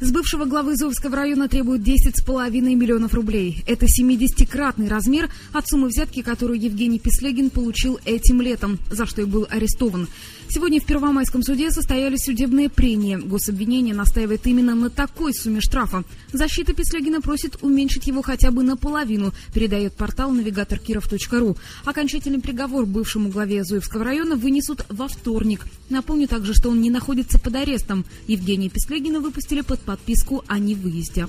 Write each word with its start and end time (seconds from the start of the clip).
С 0.00 0.12
бывшего 0.12 0.44
главы 0.44 0.76
Зовского 0.76 1.16
района 1.16 1.48
требуют 1.48 1.82
10,5 1.82 2.50
миллионов 2.50 3.14
рублей. 3.14 3.64
Это 3.66 3.86
70-кратный 3.86 4.86
размер 4.86 5.28
от 5.52 5.66
суммы 5.66 5.88
взятки, 5.88 6.22
которую 6.22 6.60
Евгений 6.60 7.00
Песлегин 7.00 7.50
получил 7.50 7.98
этим 8.04 8.40
летом, 8.40 8.78
за 8.92 9.06
что 9.06 9.22
и 9.22 9.24
был 9.24 9.48
арестован. 9.50 10.06
Сегодня 10.50 10.80
в 10.80 10.86
Первомайском 10.86 11.42
суде 11.42 11.70
состоялись 11.70 12.24
судебные 12.24 12.70
прения. 12.70 13.18
Гособвинение 13.18 13.94
настаивает 13.94 14.46
именно 14.46 14.74
на 14.74 14.88
такой 14.88 15.34
сумме 15.34 15.60
штрафа. 15.60 16.04
Защита 16.32 16.72
Песлегина 16.72 17.20
просит 17.20 17.58
уменьшить 17.60 18.06
его 18.06 18.22
хотя 18.22 18.50
бы 18.50 18.62
наполовину, 18.62 19.34
передает 19.52 19.94
портал 19.94 20.30
навигатор 20.30 20.78
киров.ру. 20.78 21.56
Окончательный 21.84 22.40
приговор 22.40 22.86
бывшему 22.86 23.30
главе 23.30 23.64
Зуевского 23.64 24.04
района 24.04 24.36
вынесут 24.36 24.86
во 24.88 25.08
вторник. 25.08 25.66
Напомню 25.90 26.28
также, 26.28 26.54
что 26.54 26.70
он 26.70 26.80
не 26.80 26.88
находится 26.88 27.38
под 27.38 27.56
арестом. 27.56 28.06
Евгения 28.26 28.70
Песлегина 28.70 29.20
выпустили 29.20 29.60
под 29.60 29.80
подписку 29.88 30.44
о 30.46 30.58
невыезде. 30.58 31.26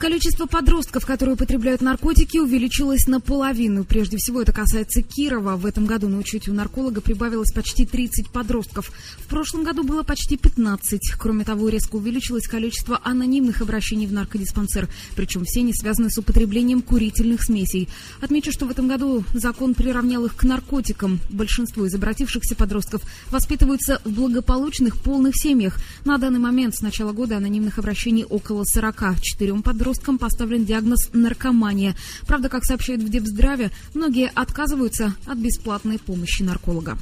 Количество 0.00 0.46
подростков, 0.46 1.04
которые 1.04 1.34
употребляют 1.34 1.82
наркотики, 1.82 2.38
увеличилось 2.38 3.06
наполовину. 3.06 3.84
Прежде 3.84 4.16
всего, 4.16 4.40
это 4.40 4.50
касается 4.50 5.02
Кирова. 5.02 5.56
В 5.56 5.66
этом 5.66 5.84
году 5.84 6.08
на 6.08 6.16
учете 6.16 6.50
у 6.50 6.54
нарколога 6.54 7.02
прибавилось 7.02 7.52
почти 7.52 7.84
30 7.84 8.30
подростков. 8.30 8.90
В 9.18 9.26
прошлом 9.26 9.62
году 9.62 9.84
было 9.84 10.02
почти 10.02 10.38
15. 10.38 11.16
Кроме 11.18 11.44
того, 11.44 11.68
резко 11.68 11.96
увеличилось 11.96 12.48
количество 12.48 12.98
анонимных 13.04 13.60
обращений 13.60 14.06
в 14.06 14.12
наркодиспансер. 14.14 14.88
Причем 15.16 15.44
все 15.44 15.60
они 15.60 15.74
связаны 15.74 16.08
с 16.08 16.16
употреблением 16.16 16.80
курительных 16.80 17.42
смесей. 17.42 17.90
Отмечу, 18.22 18.52
что 18.52 18.64
в 18.64 18.70
этом 18.70 18.88
году 18.88 19.22
закон 19.34 19.74
приравнял 19.74 20.24
их 20.24 20.34
к 20.34 20.44
наркотикам. 20.44 21.20
Большинство 21.28 21.84
из 21.84 21.94
обратившихся 21.94 22.56
подростков 22.56 23.02
воспитываются 23.30 24.00
в 24.06 24.12
благополучных 24.12 24.96
полных 24.96 25.34
семьях. 25.36 25.76
На 26.06 26.16
данный 26.16 26.38
момент 26.38 26.74
с 26.74 26.80
начала 26.80 27.12
года 27.12 27.36
анонимных 27.36 27.78
обращений 27.78 28.24
около 28.24 28.64
40. 28.64 29.20
Четырем 29.20 29.62
подросткам 29.62 29.89
подросткам 29.90 30.18
поставлен 30.18 30.64
диагноз 30.64 31.10
наркомания. 31.12 31.96
Правда, 32.26 32.48
как 32.48 32.64
сообщают 32.64 33.02
в 33.02 33.08
Депздраве, 33.08 33.72
многие 33.92 34.30
отказываются 34.32 35.14
от 35.26 35.38
бесплатной 35.38 35.98
помощи 35.98 36.42
нарколога. 36.42 36.96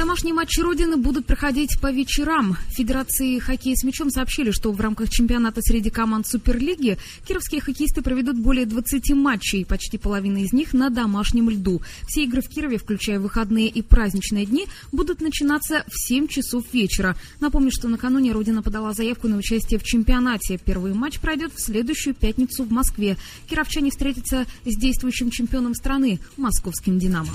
Домашние 0.00 0.32
матчи 0.32 0.60
Родины 0.60 0.96
будут 0.96 1.26
проходить 1.26 1.78
по 1.78 1.92
вечерам. 1.92 2.56
Федерации 2.70 3.38
хоккея 3.38 3.76
с 3.76 3.84
мячом 3.84 4.08
сообщили, 4.08 4.50
что 4.50 4.72
в 4.72 4.80
рамках 4.80 5.10
чемпионата 5.10 5.60
среди 5.60 5.90
команд 5.90 6.26
Суперлиги 6.26 6.96
кировские 7.28 7.60
хоккеисты 7.60 8.00
проведут 8.00 8.38
более 8.38 8.64
20 8.64 9.10
матчей, 9.10 9.66
почти 9.66 9.98
половина 9.98 10.38
из 10.38 10.54
них 10.54 10.72
на 10.72 10.88
домашнем 10.88 11.50
льду. 11.50 11.82
Все 12.08 12.24
игры 12.24 12.40
в 12.40 12.48
Кирове, 12.48 12.78
включая 12.78 13.20
выходные 13.20 13.68
и 13.68 13.82
праздничные 13.82 14.46
дни, 14.46 14.68
будут 14.90 15.20
начинаться 15.20 15.84
в 15.86 16.08
7 16.08 16.28
часов 16.28 16.64
вечера. 16.72 17.14
Напомню, 17.38 17.70
что 17.70 17.86
накануне 17.88 18.32
Родина 18.32 18.62
подала 18.62 18.94
заявку 18.94 19.28
на 19.28 19.36
участие 19.36 19.78
в 19.78 19.84
чемпионате. 19.84 20.58
Первый 20.64 20.94
матч 20.94 21.20
пройдет 21.20 21.52
в 21.54 21.62
следующую 21.62 22.14
пятницу 22.14 22.64
в 22.64 22.72
Москве. 22.72 23.18
Кировчане 23.50 23.90
встретятся 23.90 24.46
с 24.64 24.74
действующим 24.78 25.28
чемпионом 25.28 25.74
страны– 25.74 26.20
московским 26.38 26.98
«Динамо». 26.98 27.28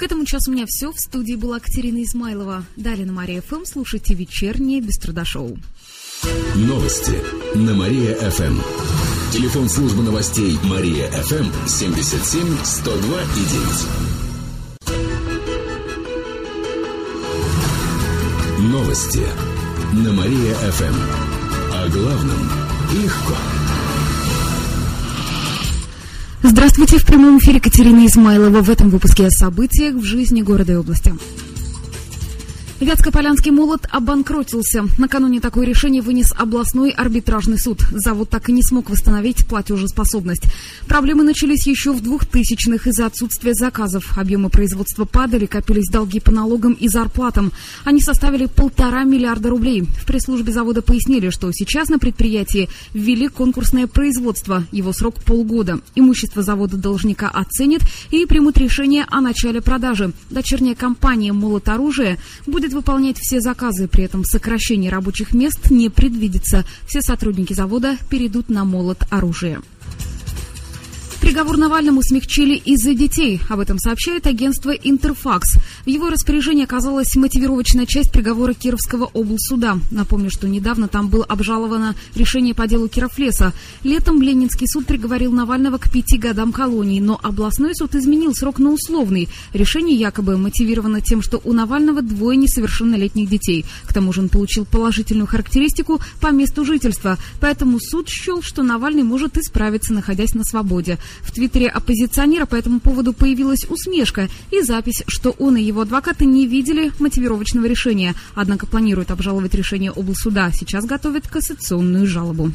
К 0.00 0.02
этому 0.04 0.24
часу 0.24 0.50
у 0.50 0.54
меня 0.54 0.64
все. 0.66 0.90
В 0.92 0.98
студии 0.98 1.34
была 1.34 1.60
Катерина 1.60 2.02
Измайлова. 2.02 2.64
Далее 2.74 3.04
на 3.04 3.12
Мария 3.12 3.42
ФМ 3.42 3.66
слушайте 3.66 4.14
вечернее 4.14 4.80
Беструдошоу. 4.80 5.58
Новости 6.54 7.18
на 7.54 7.74
Мария-ФМ. 7.74 8.60
Телефон 9.30 9.68
службы 9.68 10.02
новостей 10.02 10.58
Мария-ФМ 10.64 11.66
77 11.66 12.64
102 12.64 13.22
и 13.22 13.44
9. 18.58 18.72
Новости 18.72 19.26
на 19.92 20.14
Мария-ФМ. 20.14 20.94
О 21.74 21.88
главном 21.90 22.48
легко. 22.94 23.36
Здравствуйте, 26.42 26.96
в 26.96 27.04
прямом 27.04 27.38
эфире 27.38 27.60
Катерина 27.60 28.06
Измайлова. 28.06 28.62
В 28.62 28.70
этом 28.70 28.88
выпуске 28.88 29.26
о 29.26 29.30
событиях 29.30 29.94
в 29.96 30.02
жизни 30.02 30.40
города 30.40 30.72
и 30.72 30.76
области. 30.76 31.12
Вятско-Полянский 32.80 33.50
молот 33.50 33.86
обанкротился. 33.90 34.86
Накануне 34.96 35.38
такое 35.40 35.66
решение 35.66 36.00
вынес 36.00 36.32
областной 36.34 36.90
арбитражный 36.92 37.58
суд. 37.58 37.82
Завод 37.90 38.30
так 38.30 38.48
и 38.48 38.52
не 38.52 38.62
смог 38.62 38.88
восстановить 38.88 39.46
платежеспособность. 39.46 40.44
Проблемы 40.88 41.22
начались 41.22 41.66
еще 41.66 41.92
в 41.92 42.00
2000-х 42.00 42.88
из-за 42.88 43.04
отсутствия 43.04 43.52
заказов. 43.52 44.16
Объемы 44.16 44.48
производства 44.48 45.04
падали, 45.04 45.44
копились 45.44 45.90
долги 45.92 46.20
по 46.20 46.32
налогам 46.32 46.72
и 46.72 46.88
зарплатам. 46.88 47.52
Они 47.84 48.00
составили 48.00 48.46
полтора 48.46 49.04
миллиарда 49.04 49.50
рублей. 49.50 49.82
В 49.82 50.06
пресс-службе 50.06 50.50
завода 50.50 50.80
пояснили, 50.80 51.28
что 51.28 51.52
сейчас 51.52 51.90
на 51.90 51.98
предприятии 51.98 52.70
ввели 52.94 53.28
конкурсное 53.28 53.88
производство. 53.88 54.64
Его 54.72 54.94
срок 54.94 55.22
полгода. 55.22 55.80
Имущество 55.96 56.42
завода 56.42 56.78
должника 56.78 57.28
оценят 57.28 57.82
и 58.10 58.24
примут 58.24 58.56
решение 58.56 59.04
о 59.10 59.20
начале 59.20 59.60
продажи. 59.60 60.12
Дочерняя 60.30 60.74
компания 60.74 61.34
«Молот 61.34 61.68
оружия» 61.68 62.16
будет 62.46 62.69
будет 62.70 62.74
выполнять 62.74 63.18
все 63.18 63.40
заказы, 63.40 63.88
при 63.88 64.04
этом 64.04 64.24
сокращение 64.24 64.90
рабочих 64.90 65.34
мест 65.34 65.70
не 65.70 65.88
предвидится. 65.88 66.64
Все 66.86 67.00
сотрудники 67.02 67.52
завода 67.52 67.96
перейдут 68.08 68.48
на 68.48 68.64
молот 68.64 69.02
оружия. 69.10 69.60
Приговор 71.30 71.58
Навальному 71.58 72.02
смягчили 72.02 72.56
из-за 72.56 72.92
детей. 72.92 73.40
Об 73.48 73.60
этом 73.60 73.78
сообщает 73.78 74.26
агентство 74.26 74.70
«Интерфакс». 74.70 75.58
В 75.84 75.88
его 75.88 76.10
распоряжении 76.10 76.64
оказалась 76.64 77.14
мотивировочная 77.14 77.86
часть 77.86 78.10
приговора 78.10 78.52
Кировского 78.52 79.04
облсуда. 79.04 79.78
Напомню, 79.92 80.28
что 80.28 80.48
недавно 80.48 80.88
там 80.88 81.06
было 81.06 81.24
обжаловано 81.24 81.94
решение 82.16 82.52
по 82.52 82.66
делу 82.66 82.88
Кировлеса. 82.88 83.52
Летом 83.84 84.20
Ленинский 84.20 84.66
суд 84.66 84.86
приговорил 84.86 85.30
Навального 85.30 85.78
к 85.78 85.88
пяти 85.88 86.18
годам 86.18 86.50
колонии, 86.50 86.98
но 86.98 87.20
областной 87.22 87.76
суд 87.76 87.94
изменил 87.94 88.34
срок 88.34 88.58
на 88.58 88.72
условный. 88.72 89.28
Решение 89.52 89.94
якобы 89.94 90.36
мотивировано 90.36 91.00
тем, 91.00 91.22
что 91.22 91.40
у 91.44 91.52
Навального 91.52 92.02
двое 92.02 92.36
несовершеннолетних 92.38 93.30
детей. 93.30 93.64
К 93.86 93.94
тому 93.94 94.12
же 94.12 94.22
он 94.22 94.30
получил 94.30 94.64
положительную 94.64 95.28
характеристику 95.28 96.00
по 96.20 96.32
месту 96.32 96.64
жительства. 96.64 97.18
Поэтому 97.38 97.78
суд 97.78 98.08
счел, 98.08 98.42
что 98.42 98.64
Навальный 98.64 99.04
может 99.04 99.38
исправиться, 99.38 99.92
находясь 99.92 100.34
на 100.34 100.42
свободе. 100.42 100.98
В 101.22 101.32
твиттере 101.32 101.68
оппозиционера 101.68 102.46
по 102.46 102.56
этому 102.56 102.80
поводу 102.80 103.12
появилась 103.12 103.64
усмешка 103.68 104.28
и 104.50 104.62
запись, 104.62 105.02
что 105.06 105.30
он 105.38 105.56
и 105.56 105.62
его 105.62 105.82
адвокаты 105.82 106.24
не 106.24 106.46
видели 106.46 106.92
мотивировочного 106.98 107.66
решения, 107.66 108.14
однако 108.34 108.66
планируют 108.66 109.10
обжаловать 109.10 109.54
решение 109.54 109.92
облсуда. 109.92 110.50
Сейчас 110.52 110.84
готовят 110.84 111.28
кассационную 111.28 112.06
жалобу. 112.06 112.52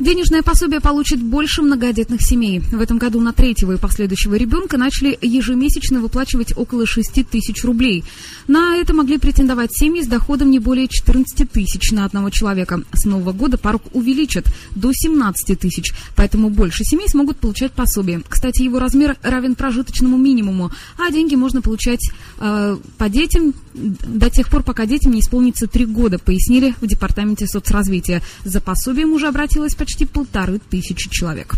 Денежное 0.00 0.42
пособие 0.42 0.80
получит 0.80 1.22
больше 1.22 1.60
многодетных 1.60 2.22
семей. 2.22 2.60
В 2.60 2.80
этом 2.80 2.96
году 2.96 3.20
на 3.20 3.34
третьего 3.34 3.72
и 3.72 3.76
последующего 3.76 4.34
ребенка 4.34 4.78
начали 4.78 5.18
ежемесячно 5.20 6.00
выплачивать 6.00 6.56
около 6.56 6.86
6 6.86 7.28
тысяч 7.28 7.62
рублей. 7.64 8.02
На 8.48 8.76
это 8.78 8.94
могли 8.94 9.18
претендовать 9.18 9.76
семьи 9.76 10.02
с 10.02 10.06
доходом 10.06 10.50
не 10.50 10.58
более 10.58 10.88
14 10.88 11.52
тысяч 11.52 11.92
на 11.92 12.06
одного 12.06 12.30
человека. 12.30 12.82
С 12.94 13.04
нового 13.04 13.32
года 13.32 13.58
порог 13.58 13.82
увеличат 13.92 14.46
до 14.74 14.90
17 14.90 15.60
тысяч, 15.60 15.92
поэтому 16.16 16.48
больше 16.48 16.82
семей 16.82 17.06
смогут 17.06 17.36
получать 17.36 17.72
пособие. 17.72 18.22
Кстати, 18.26 18.62
его 18.62 18.78
размер 18.78 19.18
равен 19.20 19.54
прожиточному 19.54 20.16
минимуму, 20.16 20.70
а 20.96 21.12
деньги 21.12 21.34
можно 21.34 21.60
получать 21.60 22.10
э, 22.38 22.78
по 22.96 23.08
детям 23.10 23.52
до 23.74 24.30
тех 24.30 24.48
пор, 24.48 24.62
пока 24.62 24.86
детям 24.86 25.12
не 25.12 25.20
исполнится 25.20 25.66
3 25.66 25.86
года, 25.86 26.18
пояснили 26.18 26.74
в 26.80 26.86
Департаменте 26.86 27.46
соцразвития. 27.46 28.22
За 28.44 28.60
пособием 28.60 29.12
уже 29.12 29.28
обратилось 29.28 29.74
почти 29.74 30.06
полторы 30.06 30.60
тысячи 30.70 31.08
человек. 31.10 31.54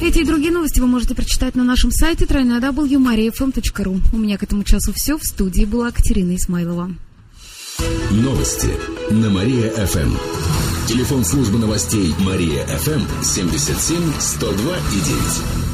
Эти 0.00 0.18
и 0.18 0.24
другие 0.24 0.52
новости 0.52 0.80
вы 0.80 0.86
можете 0.86 1.14
прочитать 1.14 1.54
на 1.54 1.64
нашем 1.64 1.90
сайте 1.92 2.24
www.mariafm.ru. 2.24 4.00
У 4.12 4.16
меня 4.16 4.36
к 4.36 4.42
этому 4.42 4.64
часу 4.64 4.92
все. 4.94 5.16
В 5.16 5.22
студии 5.24 5.64
была 5.64 5.92
Катерина 5.92 6.34
Исмайлова. 6.34 6.90
Новости 8.10 8.70
на 9.10 9.30
Мария-ФМ. 9.30 10.14
Телефон 10.86 11.24
службы 11.24 11.58
новостей 11.58 12.14
Мария-ФМ 12.20 13.22
77 13.22 14.12
102 14.18 14.76
и 14.76 15.73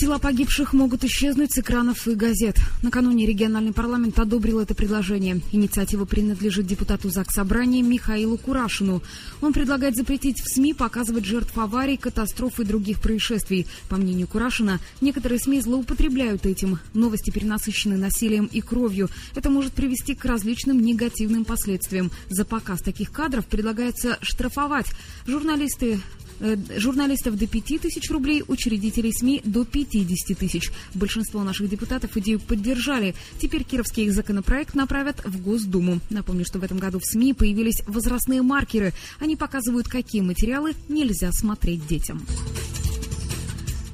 Тела 0.00 0.18
погибших 0.18 0.72
могут 0.72 1.04
исчезнуть 1.04 1.52
с 1.52 1.58
экранов 1.58 2.08
и 2.08 2.14
газет. 2.14 2.56
Накануне 2.82 3.26
региональный 3.26 3.74
парламент 3.74 4.18
одобрил 4.18 4.60
это 4.60 4.74
предложение. 4.74 5.42
Инициатива 5.52 6.06
принадлежит 6.06 6.66
депутату 6.66 7.10
ЗАГС 7.10 7.34
Собрания 7.34 7.82
Михаилу 7.82 8.38
Курашину. 8.38 9.02
Он 9.42 9.52
предлагает 9.52 9.96
запретить 9.96 10.40
в 10.40 10.50
СМИ 10.50 10.72
показывать 10.72 11.26
жертв 11.26 11.52
аварий, 11.58 11.98
катастроф 11.98 12.60
и 12.60 12.64
других 12.64 13.02
происшествий. 13.02 13.66
По 13.90 13.98
мнению 13.98 14.26
Курашина, 14.26 14.80
некоторые 15.02 15.38
СМИ 15.38 15.60
злоупотребляют 15.60 16.46
этим. 16.46 16.78
Новости 16.94 17.28
перенасыщены 17.28 17.98
насилием 17.98 18.46
и 18.46 18.62
кровью. 18.62 19.10
Это 19.34 19.50
может 19.50 19.74
привести 19.74 20.14
к 20.14 20.24
различным 20.24 20.80
негативным 20.80 21.44
последствиям. 21.44 22.10
За 22.30 22.46
показ 22.46 22.80
таких 22.80 23.12
кадров 23.12 23.44
предлагается 23.44 24.16
штрафовать. 24.22 24.86
Журналисты 25.26 26.00
Э, 26.40 26.56
журналистов 26.78 27.36
до 27.36 27.46
5 27.46 27.82
тысяч 27.82 28.10
рублей, 28.10 28.42
учредителей 28.48 29.12
СМИ 29.12 29.42
до 29.44 29.64
50 29.90 30.38
тысяч. 30.38 30.70
Большинство 30.94 31.42
наших 31.42 31.68
депутатов 31.68 32.16
идею 32.16 32.40
поддержали. 32.40 33.14
Теперь 33.38 33.64
кировский 33.64 34.08
законопроект 34.10 34.74
направят 34.74 35.24
в 35.24 35.42
Госдуму. 35.42 36.00
Напомню, 36.10 36.44
что 36.44 36.58
в 36.58 36.64
этом 36.64 36.78
году 36.78 36.98
в 36.98 37.04
СМИ 37.04 37.34
появились 37.34 37.82
возрастные 37.86 38.42
маркеры. 38.42 38.92
Они 39.18 39.36
показывают, 39.36 39.88
какие 39.88 40.22
материалы 40.22 40.74
нельзя 40.88 41.32
смотреть 41.32 41.86
детям. 41.86 42.26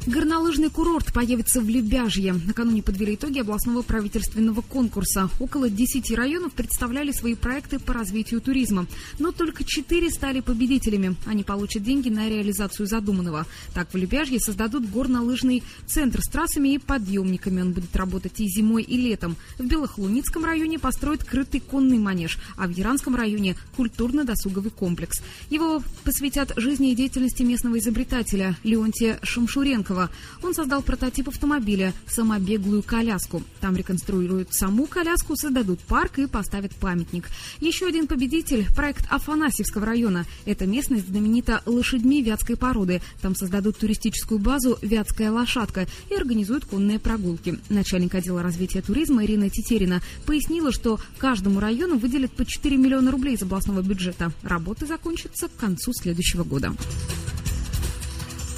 Горнолыжный 0.07 0.71
курорт 0.71 1.13
появится 1.13 1.61
в 1.61 1.69
Лебяжье. 1.69 2.33
Накануне 2.33 2.81
подвели 2.81 3.17
итоги 3.17 3.41
областного 3.41 3.83
правительственного 3.83 4.61
конкурса. 4.61 5.29
Около 5.41 5.69
10 5.69 6.13
районов 6.13 6.53
представляли 6.53 7.11
свои 7.11 7.35
проекты 7.35 7.81
по 7.81 7.93
развитию 7.93 8.41
туризма. 8.41 8.87
Но 9.19 9.33
только 9.33 9.65
4 9.65 10.09
стали 10.11 10.39
победителями. 10.41 11.17
Они 11.27 11.43
получат 11.43 11.83
деньги 11.83 12.09
на 12.09 12.29
реализацию 12.29 12.87
задуманного. 12.87 13.47
Так, 13.75 13.93
в 13.93 13.97
Лебяжье 13.97 14.39
создадут 14.39 14.89
горнолыжный 14.89 15.65
центр 15.87 16.21
с 16.21 16.31
трассами 16.31 16.75
и 16.75 16.79
подъемниками. 16.79 17.63
Он 17.63 17.73
будет 17.73 17.97
работать 17.97 18.39
и 18.39 18.47
зимой, 18.47 18.85
и 18.85 18.97
летом. 18.97 19.35
В 19.59 19.67
Белохлуницком 19.67 20.45
районе 20.45 20.79
построят 20.79 21.25
крытый 21.25 21.59
конный 21.59 21.99
манеж, 21.99 22.39
а 22.57 22.69
в 22.69 22.71
Яранском 22.71 23.17
районе– 23.17 23.57
культурно-досуговый 23.77 24.71
комплекс. 24.71 25.21
Его 25.51 25.83
посвятят 26.05 26.53
жизни 26.57 26.93
и 26.93 26.95
деятельности 26.95 27.43
местного 27.43 27.81
изобретателя 27.81 28.57
Леонтия 28.63 29.19
Шамшуренкова 29.25 29.96
Кирова. 29.97 30.11
Он 30.43 30.55
создал 30.55 30.83
прототип 30.83 31.29
автомобиля 31.29 31.93
«Самобеглую 32.07 32.83
коляску». 32.83 33.43
Там 33.61 33.77
реконструируют 33.77 34.53
саму 34.53 34.87
коляску, 34.87 35.37
создадут 35.37 35.81
парк 35.81 36.19
и 36.19 36.27
поставят 36.27 36.75
памятник. 36.77 37.29
Еще 37.61 37.87
один 37.87 38.07
победитель– 38.07 38.67
проект 38.77 39.11
Афанасьевского 39.11 39.87
района. 39.87 40.25
Эта 40.45 40.67
местность 40.67 41.09
знаменита 41.09 41.63
лошадьми 41.67 42.23
вятской 42.23 42.57
породы. 42.57 43.01
Там 43.23 43.35
создадут 43.35 43.79
туристическую 43.79 44.39
базу 44.39 44.79
«Вятская 44.83 45.31
лошадка» 45.31 45.87
и 46.11 46.15
организуют 46.15 46.65
конные 46.67 46.99
прогулки. 46.99 47.59
Начальник 47.69 48.15
отдела 48.15 48.43
развития 48.43 48.83
туризма 48.83 49.25
Ирина 49.25 49.49
Тетерина 49.49 50.03
пояснила, 50.27 50.73
что 50.73 51.01
каждому 51.19 51.61
району 51.61 51.99
выделят 51.99 52.33
по 52.33 52.45
4 52.45 52.77
миллиона 52.77 53.11
рублей 53.11 53.35
из 53.35 53.43
областного 53.43 53.83
бюджета. 53.83 54.33
Работы 54.43 54.87
закончатся 54.87 55.49
к 55.49 55.57
концу 55.57 55.93
следующего 55.93 56.45
года. 56.45 56.75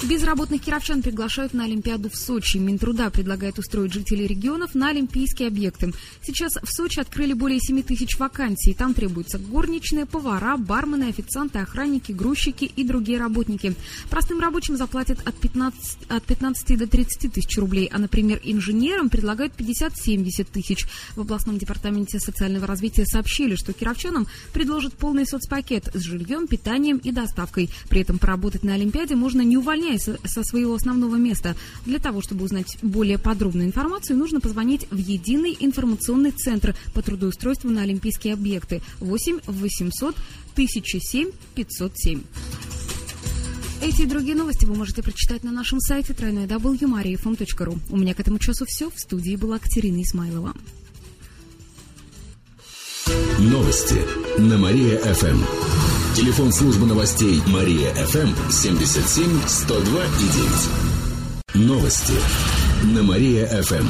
Безработных 0.01 0.61
кировчан 0.61 1.01
приглашают 1.01 1.53
на 1.53 1.65
Олимпиаду 1.65 2.09
в 2.09 2.15
Сочи. 2.15 2.55
Минтруда 2.57 3.09
предлагает 3.09 3.59
устроить 3.59 3.93
жителей 3.93 4.27
регионов 4.27 4.73
на 4.73 4.89
олимпийские 4.89 5.49
объекты. 5.49 5.91
Сейчас 6.21 6.53
в 6.53 6.67
Сочи 6.67 7.01
открыли 7.01 7.33
более 7.33 7.59
7 7.59 7.83
тысяч 7.83 8.17
вакансий. 8.17 8.73
Там 8.73 8.93
требуются 8.93 9.37
горничные, 9.37 10.05
повара, 10.05 10.55
бармены, 10.55 11.09
официанты, 11.09 11.59
охранники, 11.59 12.13
грузчики 12.13 12.63
и 12.63 12.85
другие 12.85 13.19
работники. 13.19 13.75
Простым 14.09 14.39
рабочим 14.39 14.77
заплатят 14.77 15.19
от 15.27 15.35
15, 15.35 15.97
от 16.07 16.23
15 16.23 16.77
до 16.77 16.87
30 16.87 17.33
тысяч 17.33 17.57
рублей, 17.57 17.89
а, 17.91 17.99
например, 17.99 18.39
инженерам 18.43 19.09
предлагают 19.09 19.53
50-70 19.57 20.47
тысяч. 20.49 20.85
В 21.17 21.21
областном 21.21 21.57
департаменте 21.57 22.19
социального 22.19 22.65
развития 22.65 23.05
сообщили, 23.05 23.55
что 23.55 23.73
кировчанам 23.73 24.27
предложат 24.53 24.93
полный 24.93 25.27
соцпакет 25.27 25.89
с 25.93 25.99
жильем, 25.99 26.47
питанием 26.47 26.97
и 26.97 27.11
доставкой. 27.11 27.69
При 27.89 27.99
этом 27.99 28.17
поработать 28.17 28.63
на 28.63 28.75
Олимпиаде 28.75 29.15
можно 29.15 29.41
не 29.41 29.57
увольняя 29.57 29.88
увольняется 29.89 30.19
со 30.25 30.43
своего 30.43 30.75
основного 30.75 31.15
места. 31.15 31.55
Для 31.85 31.99
того, 31.99 32.21
чтобы 32.21 32.45
узнать 32.45 32.77
более 32.81 33.17
подробную 33.17 33.67
информацию, 33.67 34.17
нужно 34.17 34.39
позвонить 34.39 34.87
в 34.91 34.97
единый 34.97 35.55
информационный 35.59 36.31
центр 36.31 36.75
по 36.93 37.01
трудоустройству 37.01 37.69
на 37.69 37.81
олимпийские 37.81 38.33
объекты 38.33 38.81
8 38.99 39.39
800 39.45 40.15
1007 40.53 41.31
507. 41.55 42.21
Эти 43.81 44.01
и 44.01 44.05
другие 44.05 44.35
новости 44.35 44.65
вы 44.65 44.75
можете 44.75 45.01
прочитать 45.01 45.43
на 45.43 45.51
нашем 45.51 45.79
сайте 45.79 46.13
www.mariafm.ru. 46.13 47.79
У 47.89 47.97
меня 47.97 48.13
к 48.13 48.19
этому 48.19 48.37
часу 48.37 48.65
все. 48.67 48.89
В 48.89 48.99
студии 48.99 49.35
была 49.37 49.57
Катерина 49.57 50.01
Исмайлова. 50.01 50.53
Новости 53.39 54.01
на 54.37 54.57
Мария-ФМ. 54.57 55.88
Телефон 56.19 56.51
службы 56.51 56.85
новостей 56.85 57.41
Мария 57.47 57.93
ФМ 57.93 58.51
77 58.51 59.39
102 59.47 60.03
и 60.03 61.55
9. 61.55 61.65
Новости 61.65 62.11
на 62.93 63.03
Мария 63.03 63.47
ФМ. 63.63 63.85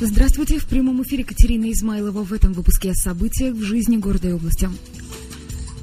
Здравствуйте. 0.00 0.58
В 0.58 0.66
прямом 0.66 1.00
эфире 1.04 1.22
Катерина 1.22 1.70
Измайлова 1.70 2.24
в 2.24 2.32
этом 2.32 2.52
выпуске 2.52 2.90
о 2.90 2.94
событиях 2.94 3.54
в 3.54 3.62
жизни 3.62 3.96
города 3.96 4.28
и 4.28 4.32
области. 4.32 4.68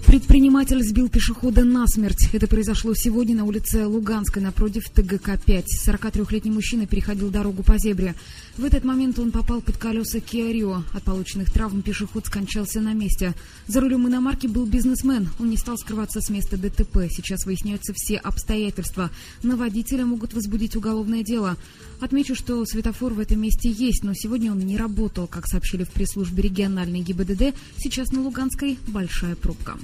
Предприниматель 0.08 0.82
сбил 0.84 1.10
пешехода 1.10 1.66
насмерть. 1.66 2.30
Это 2.32 2.48
произошло 2.48 2.94
сегодня 2.96 3.36
на 3.36 3.44
улице 3.44 3.86
Луганской 3.86 4.42
напротив 4.42 4.90
ТГК-5. 4.96 5.66
43-летний 5.86 6.50
мужчина 6.50 6.88
переходил 6.88 7.30
дорогу 7.30 7.62
по 7.62 7.78
зебре. 7.78 8.16
В 8.58 8.64
этот 8.64 8.86
момент 8.86 9.20
он 9.20 9.32
попал 9.32 9.60
под 9.60 9.76
колеса 9.76 10.20
Rio. 10.20 10.82
От 10.94 11.04
полученных 11.04 11.52
травм 11.52 11.82
пешеход 11.82 12.26
скончался 12.26 12.80
на 12.80 12.94
месте. 12.94 13.36
За 13.68 13.82
рулем 13.82 14.08
иномарки 14.08 14.48
был 14.48 14.66
бизнесмен. 14.66 15.28
Он 15.40 15.50
не 15.50 15.58
стал 15.58 15.78
скрываться 15.78 16.22
с 16.22 16.30
места 16.30 16.56
ДТП. 16.56 17.00
Сейчас 17.12 17.46
выясняются 17.46 17.92
все 17.94 18.16
обстоятельства. 18.16 19.12
На 19.44 19.58
водителя 19.58 20.06
могут 20.06 20.34
возбудить 20.34 20.78
уголовное 20.78 21.22
дело. 21.22 21.58
Отмечу, 22.00 22.34
что 22.34 22.66
светофор 22.66 23.14
в 23.14 23.20
этом 23.20 23.42
месте 23.42 23.70
есть, 23.70 24.06
но 24.06 24.14
сегодня 24.14 24.54
он 24.54 24.60
не 24.60 24.78
работал. 24.78 25.28
Как 25.28 25.48
сообщили 25.48 25.84
в 25.84 25.90
пресс-службе 25.90 26.44
региональной 26.44 27.02
ГИБДД, 27.02 27.54
сейчас 27.78 28.14
на 28.14 28.22
Луганской 28.22 28.80
большая 28.88 29.36
пробка. 29.36 29.78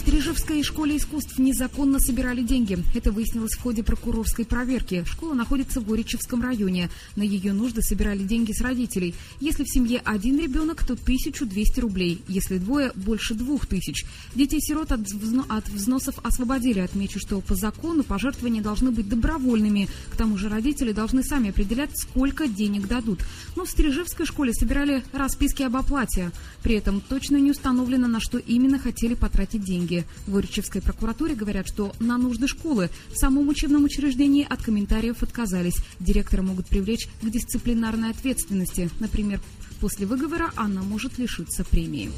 Стрижевской 0.00 0.62
школе 0.62 0.96
искусств 0.96 1.38
незаконно 1.38 2.00
собирали 2.00 2.40
деньги. 2.42 2.78
Это 2.94 3.12
выяснилось 3.12 3.52
в 3.52 3.60
ходе 3.60 3.82
прокурорской 3.82 4.46
проверки. 4.46 5.04
Школа 5.06 5.34
находится 5.34 5.78
в 5.78 5.86
Горичевском 5.86 6.42
районе. 6.42 6.88
На 7.16 7.22
ее 7.22 7.52
нужды 7.52 7.82
собирали 7.82 8.22
деньги 8.22 8.52
с 8.52 8.62
родителей. 8.62 9.14
Если 9.40 9.62
в 9.62 9.68
семье 9.68 10.00
один 10.02 10.40
ребенок, 10.40 10.86
то 10.86 10.94
1200 10.94 11.80
рублей. 11.80 12.22
Если 12.28 12.56
двое, 12.56 12.92
больше 12.94 13.34
2000. 13.34 14.06
Детей-сирот 14.34 14.90
от, 14.90 15.00
взно, 15.00 15.44
от 15.50 15.68
взносов 15.68 16.14
освободили. 16.22 16.80
Отмечу, 16.80 17.18
что 17.20 17.42
по 17.42 17.54
закону 17.54 18.02
пожертвования 18.02 18.62
должны 18.62 18.92
быть 18.92 19.06
добровольными. 19.06 19.86
К 20.10 20.16
тому 20.16 20.38
же 20.38 20.48
родители 20.48 20.92
должны 20.92 21.22
сами 21.22 21.50
определять, 21.50 21.90
сколько 21.94 22.48
денег 22.48 22.88
дадут. 22.88 23.20
Но 23.54 23.66
в 23.66 23.70
Стрижевской 23.70 24.24
школе 24.24 24.54
собирали 24.54 25.04
расписки 25.12 25.62
об 25.62 25.76
оплате. 25.76 26.30
При 26.62 26.76
этом 26.76 27.02
точно 27.02 27.36
не 27.36 27.50
установлено, 27.50 28.08
на 28.08 28.20
что 28.20 28.38
именно 28.38 28.78
хотели 28.78 29.12
потратить 29.12 29.62
деньги. 29.62 29.89
В 30.26 30.32
Горячевской 30.32 30.80
прокуратуре 30.80 31.34
говорят, 31.34 31.66
что 31.66 31.92
на 32.00 32.18
нужды 32.18 32.46
школы 32.48 32.90
в 33.12 33.16
самом 33.16 33.48
учебном 33.48 33.84
учреждении 33.84 34.46
от 34.48 34.62
комментариев 34.62 35.22
отказались. 35.22 35.76
Директора 35.98 36.42
могут 36.42 36.66
привлечь 36.66 37.08
к 37.22 37.30
дисциплинарной 37.30 38.10
ответственности. 38.10 38.90
Например, 39.00 39.40
после 39.80 40.06
выговора 40.06 40.52
она 40.56 40.82
может 40.82 41.18
лишиться 41.18 41.64
премии. 41.64 42.10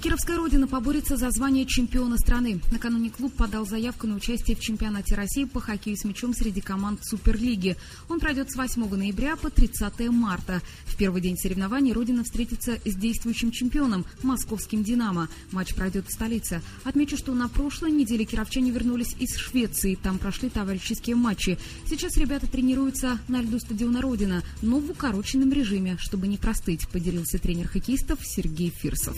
Кировская 0.00 0.36
Родина 0.36 0.68
поборется 0.68 1.16
за 1.16 1.28
звание 1.32 1.66
чемпиона 1.66 2.18
страны. 2.18 2.60
Накануне 2.70 3.10
клуб 3.10 3.34
подал 3.34 3.66
заявку 3.66 4.06
на 4.06 4.14
участие 4.14 4.56
в 4.56 4.60
чемпионате 4.60 5.16
России 5.16 5.44
по 5.44 5.60
хоккею 5.60 5.96
с 5.96 6.04
мячом 6.04 6.34
среди 6.34 6.60
команд 6.60 7.00
Суперлиги. 7.04 7.76
Он 8.08 8.20
пройдет 8.20 8.48
с 8.48 8.54
8 8.54 8.88
ноября 8.94 9.34
по 9.34 9.50
30 9.50 10.08
марта. 10.10 10.62
В 10.86 10.96
первый 10.96 11.20
день 11.20 11.36
соревнований 11.36 11.92
Родина 11.92 12.22
встретится 12.22 12.78
с 12.84 12.94
действующим 12.94 13.50
чемпионом– 13.50 14.06
московским 14.22 14.84
«Динамо». 14.84 15.28
Матч 15.50 15.74
пройдет 15.74 16.06
в 16.06 16.12
столице. 16.12 16.62
Отмечу, 16.84 17.16
что 17.16 17.34
на 17.34 17.48
прошлой 17.48 17.90
неделе 17.90 18.24
кировчане 18.24 18.70
вернулись 18.70 19.16
из 19.18 19.36
Швеции. 19.36 19.96
Там 20.00 20.18
прошли 20.18 20.48
товарищеские 20.48 21.16
матчи. 21.16 21.58
Сейчас 21.90 22.16
ребята 22.16 22.46
тренируются 22.46 23.18
на 23.26 23.42
льду 23.42 23.58
стадиона 23.58 24.00
Родина, 24.00 24.44
но 24.62 24.78
в 24.78 24.90
укороченном 24.92 25.52
режиме, 25.52 25.96
чтобы 25.98 26.28
не 26.28 26.36
простыть, 26.36 26.86
поделился 26.88 27.40
тренер 27.40 27.66
хоккеистов 27.66 28.20
Сергей 28.22 28.70
Фирсов. 28.70 29.16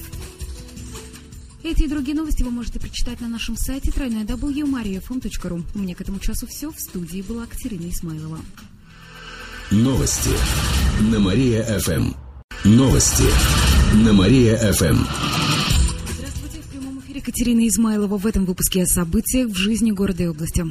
Эти 1.63 1.83
и 1.83 1.89
другие 1.89 2.17
новости 2.17 2.43
вы 2.43 2.51
можете 2.51 2.81
прочитать 2.81 3.21
на 3.21 3.29
нашем 3.29 3.55
сайте 3.55 3.91
www.mariafm.ru. 3.91 5.63
У 5.75 5.79
меня 5.79 5.95
к 5.95 6.01
этому 6.01 6.19
часу 6.19 6.47
все. 6.47 6.71
В 6.71 6.81
студии 6.81 7.21
была 7.21 7.45
Катерина 7.47 7.91
Исмайлова. 7.91 8.39
Новости 9.71 10.31
на 11.13 11.21
Мария-ФМ. 11.21 12.15
Новости 12.65 13.25
на 14.05 14.13
Мария-ФМ. 14.15 15.05
Здравствуйте. 16.15 16.59
В 16.61 16.71
прямом 16.73 17.01
эфире 17.01 17.21
Катерина 17.21 17.69
Измайлова 17.69 18.17
в 18.17 18.27
этом 18.27 18.47
выпуске 18.47 18.83
о 18.83 18.87
событиях 18.87 19.51
в 19.51 19.55
жизни 19.55 19.91
города 19.91 20.23
и 20.23 20.27
области. 20.29 20.65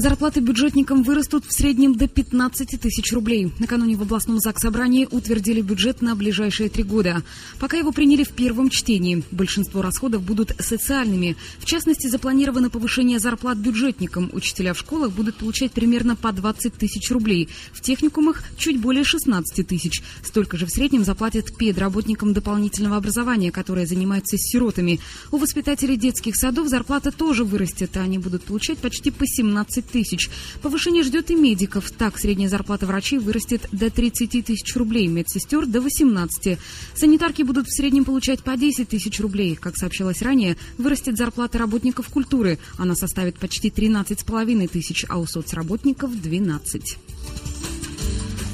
Зарплаты 0.00 0.38
бюджетникам 0.38 1.02
вырастут 1.02 1.44
в 1.44 1.52
среднем 1.52 1.96
до 1.96 2.06
15 2.06 2.80
тысяч 2.80 3.12
рублей. 3.12 3.52
Накануне 3.58 3.96
в 3.96 4.02
областном 4.02 4.38
ЗАГС-собрании 4.38 5.08
утвердили 5.10 5.60
бюджет 5.60 6.02
на 6.02 6.14
ближайшие 6.14 6.68
три 6.68 6.84
года. 6.84 7.24
Пока 7.58 7.78
его 7.78 7.90
приняли 7.90 8.22
в 8.22 8.28
первом 8.28 8.70
чтении. 8.70 9.24
Большинство 9.32 9.82
расходов 9.82 10.22
будут 10.22 10.52
социальными. 10.60 11.36
В 11.58 11.64
частности, 11.64 12.06
запланировано 12.06 12.70
повышение 12.70 13.18
зарплат 13.18 13.58
бюджетникам. 13.58 14.30
Учителя 14.32 14.72
в 14.72 14.78
школах 14.78 15.10
будут 15.10 15.34
получать 15.34 15.72
примерно 15.72 16.14
по 16.14 16.30
20 16.30 16.74
тысяч 16.74 17.10
рублей. 17.10 17.48
В 17.72 17.80
техникумах 17.80 18.44
чуть 18.56 18.80
более 18.80 19.02
16 19.02 19.66
тысяч. 19.66 20.02
Столько 20.22 20.56
же 20.56 20.66
в 20.66 20.70
среднем 20.70 21.02
заплатят 21.02 21.56
педработникам 21.56 22.34
дополнительного 22.34 22.98
образования, 22.98 23.50
которые 23.50 23.88
занимаются 23.88 24.38
с 24.38 24.42
сиротами. 24.42 25.00
У 25.32 25.38
воспитателей 25.38 25.96
детских 25.96 26.36
садов 26.36 26.68
зарплата 26.68 27.10
тоже 27.10 27.42
вырастет, 27.42 27.96
а 27.96 28.02
они 28.02 28.18
будут 28.18 28.44
получать 28.44 28.78
почти 28.78 29.10
по 29.10 29.26
17 29.26 29.87
тысяч. 29.88 30.30
Повышение 30.62 31.02
ждет 31.02 31.30
и 31.30 31.34
медиков. 31.34 31.90
Так, 31.90 32.18
средняя 32.18 32.48
зарплата 32.48 32.86
врачей 32.86 33.18
вырастет 33.18 33.68
до 33.72 33.90
30 33.90 34.44
тысяч 34.44 34.76
рублей, 34.76 35.06
медсестер 35.06 35.66
до 35.66 35.80
18. 35.80 36.58
Санитарки 36.94 37.42
будут 37.42 37.66
в 37.66 37.76
среднем 37.76 38.04
получать 38.04 38.40
по 38.42 38.56
10 38.56 38.88
тысяч 38.88 39.20
рублей. 39.20 39.56
Как 39.56 39.76
сообщалось 39.76 40.22
ранее, 40.22 40.56
вырастет 40.76 41.16
зарплата 41.16 41.58
работников 41.58 42.08
культуры. 42.08 42.58
Она 42.76 42.94
составит 42.94 43.38
почти 43.38 43.70
13,5 43.70 44.68
тысяч, 44.68 45.04
а 45.08 45.18
у 45.18 45.26
соцработников 45.26 46.20
12. 46.20 46.98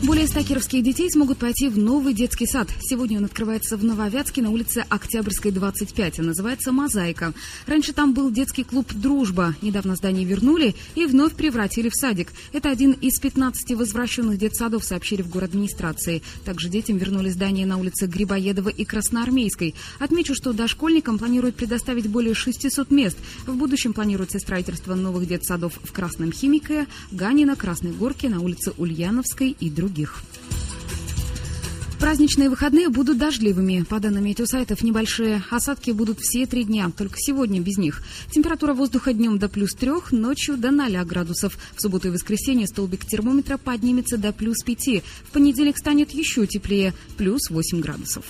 Более 0.06 0.26
ста 0.26 0.42
кировских 0.42 0.82
детей 0.82 1.10
смогут 1.10 1.38
пойти 1.38 1.70
в 1.70 1.78
новый 1.78 2.12
детский 2.12 2.46
сад. 2.46 2.68
Сегодня 2.82 3.16
он 3.16 3.24
открывается 3.24 3.78
в 3.78 3.84
Нововятске 3.84 4.42
на 4.42 4.50
улице 4.50 4.84
Октябрьской, 4.90 5.50
25, 5.50 6.18
а 6.18 6.22
называется 6.22 6.72
«Мозаика». 6.72 7.32
Раньше 7.66 7.94
там 7.94 8.12
был 8.12 8.30
детский 8.30 8.64
клуб 8.64 8.92
«Дружба». 8.92 9.54
Недавно 9.62 9.96
здание 9.96 10.26
вернули 10.26 10.74
и 10.94 11.06
вновь 11.06 11.34
превратили 11.34 11.88
в 11.88 11.94
садик. 11.94 12.32
Это 12.52 12.68
один 12.68 12.92
из 12.92 13.18
15 13.18 13.74
возвращенных 13.78 14.36
детсадов, 14.36 14.84
сообщили 14.84 15.22
в 15.22 15.30
город 15.30 15.50
администрации. 15.50 16.22
Также 16.44 16.68
детям 16.68 16.98
вернули 16.98 17.30
здание 17.30 17.64
на 17.64 17.78
улице 17.78 18.04
Грибоедова 18.04 18.68
и 18.68 18.84
Красноармейской. 18.84 19.74
Отмечу, 20.00 20.34
что 20.34 20.52
дошкольникам 20.52 21.16
планируют 21.16 21.56
предоставить 21.56 22.08
более 22.08 22.34
600 22.34 22.90
мест. 22.90 23.16
В 23.46 23.54
будущем 23.54 23.94
планируется 23.94 24.38
строительство 24.38 24.94
новых 24.94 25.26
детсадов 25.26 25.80
в 25.82 25.92
Красном 25.92 26.30
Химике, 26.30 26.88
Ганина, 27.10 27.56
Красной 27.56 27.92
Горке, 27.92 28.28
на 28.28 28.40
улице 28.40 28.74
Ульяновской 28.76 29.56
и 29.58 29.70
других 29.70 29.93
других. 29.94 30.22
Праздничные 32.00 32.50
выходные 32.50 32.90
будут 32.90 33.16
дождливыми. 33.16 33.82
По 33.88 33.98
данным 33.98 34.24
метеосайтов, 34.24 34.82
небольшие 34.82 35.42
осадки 35.50 35.90
будут 35.90 36.18
все 36.20 36.44
три 36.44 36.64
дня, 36.64 36.90
только 36.94 37.14
сегодня 37.16 37.60
без 37.60 37.78
них. 37.78 38.02
Температура 38.30 38.74
воздуха 38.74 39.14
днем 39.14 39.38
до 39.38 39.48
плюс 39.48 39.72
трех, 39.72 40.12
ночью 40.12 40.58
до 40.58 40.70
0 40.70 41.02
градусов. 41.06 41.56
В 41.74 41.80
субботу 41.80 42.08
и 42.08 42.10
воскресенье 42.10 42.66
столбик 42.66 43.06
термометра 43.06 43.56
поднимется 43.56 44.18
до 44.18 44.32
плюс 44.32 44.58
пяти. 44.64 45.02
В 45.28 45.30
понедельник 45.30 45.78
станет 45.78 46.10
еще 46.10 46.46
теплее, 46.46 46.92
плюс 47.16 47.48
8 47.48 47.80
градусов. 47.80 48.26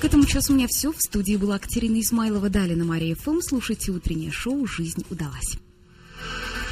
К 0.00 0.04
этому 0.04 0.24
часу 0.24 0.52
у 0.52 0.56
меня 0.56 0.68
все. 0.70 0.92
В 0.92 1.00
студии 1.00 1.36
была 1.36 1.58
Катерина 1.58 2.00
Измайлова. 2.00 2.48
Далее 2.48 2.82
Мария 2.82 3.14
ФМ. 3.16 3.40
Слушайте 3.42 3.90
утреннее 3.90 4.30
шоу 4.30 4.64
«Жизнь 4.64 5.04
удалась». 5.10 5.58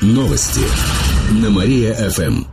Новости 0.00 0.61
на 1.42 1.50
Мария 1.50 1.94
ФМ. 2.11 2.46